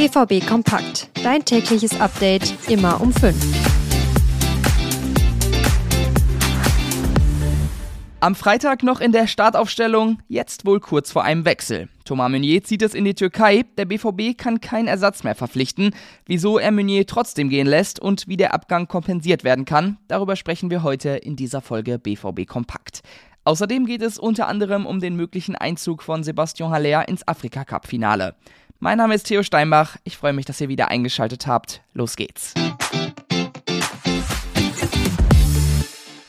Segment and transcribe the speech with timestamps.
[0.00, 1.10] BVB Kompakt.
[1.22, 3.36] Dein tägliches Update immer um 5.
[8.20, 11.90] Am Freitag noch in der Startaufstellung, jetzt wohl kurz vor einem Wechsel.
[12.06, 15.94] Thomas Meunier zieht es in die Türkei, der BVB kann keinen Ersatz mehr verpflichten.
[16.24, 20.70] Wieso er Meunier trotzdem gehen lässt und wie der Abgang kompensiert werden kann, darüber sprechen
[20.70, 23.02] wir heute in dieser Folge BVB Kompakt.
[23.44, 28.34] Außerdem geht es unter anderem um den möglichen Einzug von Sebastian Haller ins Afrika-Cup-Finale.
[28.82, 31.82] Mein Name ist Theo Steinbach, ich freue mich, dass ihr wieder eingeschaltet habt.
[31.92, 32.54] Los geht's.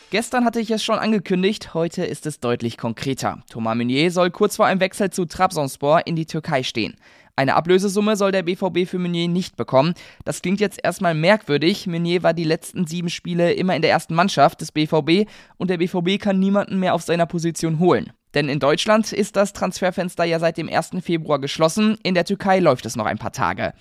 [0.09, 3.41] Gestern hatte ich es schon angekündigt, heute ist es deutlich konkreter.
[3.49, 6.97] Thomas Meunier soll kurz vor einem Wechsel zu Trabzonspor in die Türkei stehen.
[7.37, 9.93] Eine Ablösesumme soll der BVB für Meunier nicht bekommen.
[10.25, 11.87] Das klingt jetzt erstmal merkwürdig.
[11.87, 15.77] Meunier war die letzten sieben Spiele immer in der ersten Mannschaft des BVB und der
[15.77, 18.11] BVB kann niemanden mehr auf seiner Position holen.
[18.33, 20.91] Denn in Deutschland ist das Transferfenster ja seit dem 1.
[21.01, 23.73] Februar geschlossen, in der Türkei läuft es noch ein paar Tage.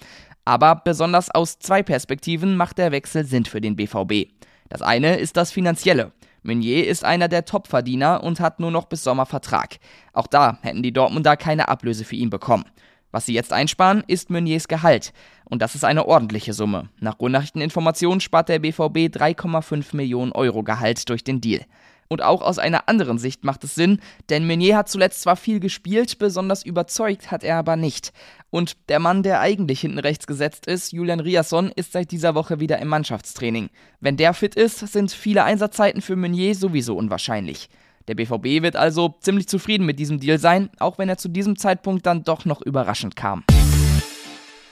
[0.45, 4.31] Aber besonders aus zwei Perspektiven macht der Wechsel Sinn für den BVB.
[4.69, 6.13] Das eine ist das Finanzielle.
[6.43, 9.79] Meunier ist einer der Topverdiener und hat nur noch bis Sommer Vertrag.
[10.13, 12.65] Auch da hätten die Dortmunder keine Ablöse für ihn bekommen.
[13.13, 15.13] Was sie jetzt einsparen, ist Meuniers Gehalt.
[15.45, 16.89] Und das ist eine ordentliche Summe.
[17.01, 21.65] Nach Nachrichteninformationen spart der BVB 3,5 Millionen Euro Gehalt durch den Deal.
[22.13, 25.61] Und auch aus einer anderen Sicht macht es Sinn, denn Meunier hat zuletzt zwar viel
[25.61, 28.13] gespielt, besonders überzeugt hat er aber nicht.
[28.51, 32.59] Und der Mann, der eigentlich hinten rechts gesetzt ist, Julian Riasson, ist seit dieser Woche
[32.59, 33.71] wieder im Mannschaftstraining.
[34.01, 37.69] Wenn der fit ist, sind viele Einsatzzeiten für Meunier sowieso unwahrscheinlich.
[38.09, 41.57] Der BVB wird also ziemlich zufrieden mit diesem Deal sein, auch wenn er zu diesem
[41.57, 43.45] Zeitpunkt dann doch noch überraschend kam.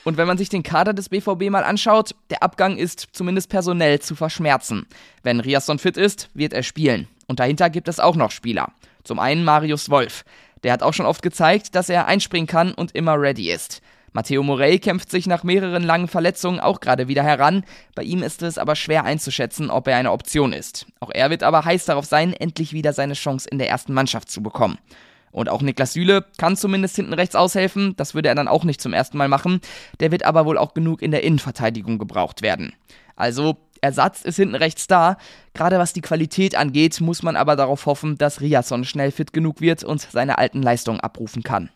[0.03, 4.01] Und wenn man sich den Kader des BVB mal anschaut, der Abgang ist zumindest personell
[4.01, 4.87] zu verschmerzen.
[5.23, 7.07] Wenn Riasson fit ist, wird er spielen.
[7.29, 8.73] Und dahinter gibt es auch noch Spieler.
[9.05, 10.25] Zum einen Marius Wolf.
[10.65, 13.81] Der hat auch schon oft gezeigt, dass er einspringen kann und immer ready ist.
[14.13, 17.65] Matteo Morey kämpft sich nach mehreren langen Verletzungen auch gerade wieder heran.
[17.95, 20.87] Bei ihm ist es aber schwer einzuschätzen, ob er eine Option ist.
[20.99, 24.31] Auch er wird aber heiß darauf sein, endlich wieder seine Chance in der ersten Mannschaft
[24.31, 24.79] zu bekommen.
[25.31, 27.95] Und auch Niklas Süle kann zumindest hinten rechts aushelfen.
[27.97, 29.61] Das würde er dann auch nicht zum ersten Mal machen.
[30.01, 32.73] Der wird aber wohl auch genug in der Innenverteidigung gebraucht werden.
[33.15, 35.17] Also Ersatz ist hinten rechts da.
[35.55, 39.61] Gerade was die Qualität angeht, muss man aber darauf hoffen, dass Riasson schnell fit genug
[39.61, 41.71] wird und seine alten Leistungen abrufen kann.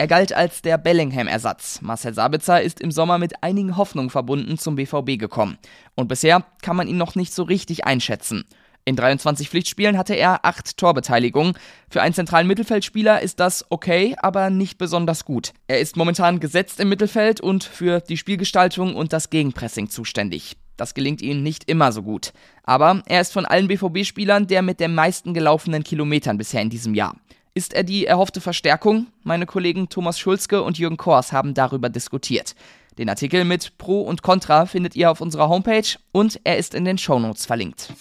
[0.00, 1.80] Er galt als der Bellingham-Ersatz.
[1.82, 5.58] Marcel Sabitzer ist im Sommer mit einigen Hoffnungen verbunden zum BVB gekommen.
[5.96, 8.44] Und bisher kann man ihn noch nicht so richtig einschätzen.
[8.88, 11.52] In 23 Pflichtspielen hatte er 8 Torbeteiligungen.
[11.90, 15.52] Für einen zentralen Mittelfeldspieler ist das okay, aber nicht besonders gut.
[15.66, 20.56] Er ist momentan gesetzt im Mittelfeld und für die Spielgestaltung und das Gegenpressing zuständig.
[20.78, 22.32] Das gelingt ihm nicht immer so gut.
[22.62, 26.94] Aber er ist von allen BVB-Spielern der mit den meisten gelaufenen Kilometern bisher in diesem
[26.94, 27.14] Jahr.
[27.52, 29.08] Ist er die erhoffte Verstärkung?
[29.22, 32.54] Meine Kollegen Thomas Schulzke und Jürgen Kors haben darüber diskutiert.
[32.96, 36.86] Den Artikel mit Pro und Contra findet ihr auf unserer Homepage und er ist in
[36.86, 37.92] den Shownotes verlinkt.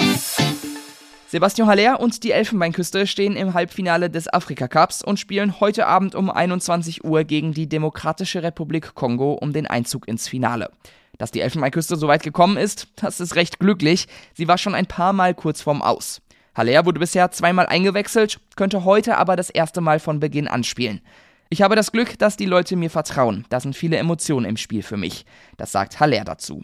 [1.30, 6.16] Sebastian Haller und die Elfenbeinküste stehen im Halbfinale des Afrika Cups und spielen heute Abend
[6.16, 10.72] um 21 Uhr gegen die Demokratische Republik Kongo um den Einzug ins Finale.
[11.18, 14.08] Dass die Elfenbeinküste so weit gekommen ist, das ist recht glücklich.
[14.36, 16.22] Sie war schon ein paar Mal kurz vorm Aus.
[16.56, 21.02] Haller wurde bisher zweimal eingewechselt, könnte heute aber das erste Mal von Beginn an spielen.
[21.50, 23.46] Ich habe das Glück, dass die Leute mir vertrauen.
[23.50, 25.26] Da sind viele Emotionen im Spiel für mich.
[25.56, 26.64] Das sagt Haller dazu.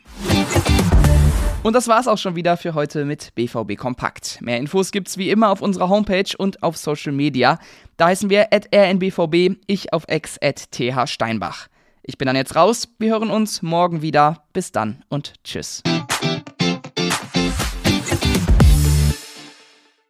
[1.64, 4.42] Und das war's auch schon wieder für heute mit BVB Kompakt.
[4.42, 7.60] Mehr Infos gibt's wie immer auf unserer Homepage und auf Social Media.
[7.96, 11.68] Da heißen wir at rnbvb, ich auf x at thsteinbach.
[12.02, 12.90] Ich bin dann jetzt raus.
[13.00, 14.44] Wir hören uns morgen wieder.
[14.52, 15.82] Bis dann und tschüss.